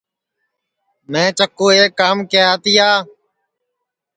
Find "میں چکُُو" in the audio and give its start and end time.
1.11-1.65